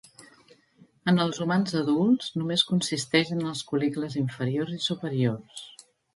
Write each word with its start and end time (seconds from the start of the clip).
En 1.11 1.19
els 1.25 1.39
humans 1.45 1.75
adults, 1.81 2.31
només 2.43 2.65
consisteix 2.71 3.31
en 3.37 3.45
els 3.51 3.63
col·licles 3.75 4.19
inferiors 4.25 4.75
i 4.79 4.83
superiors. 4.89 5.63